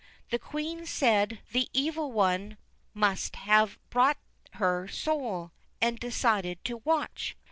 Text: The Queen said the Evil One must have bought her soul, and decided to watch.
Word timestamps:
The 0.31 0.39
Queen 0.39 0.87
said 0.87 1.41
the 1.51 1.69
Evil 1.73 2.11
One 2.11 2.57
must 2.95 3.35
have 3.35 3.77
bought 3.91 4.17
her 4.53 4.87
soul, 4.87 5.51
and 5.79 5.99
decided 5.99 6.65
to 6.65 6.77
watch. 6.77 7.37